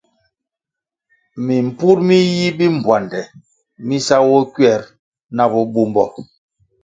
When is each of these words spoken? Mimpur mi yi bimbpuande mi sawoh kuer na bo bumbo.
Mimpur 1.45 1.97
mi 2.07 2.17
yi 2.35 2.47
bimbpuande 2.57 3.19
mi 3.85 3.97
sawoh 4.07 4.45
kuer 4.53 4.81
na 5.35 5.43
bo 5.51 5.59
bumbo. 5.73 6.03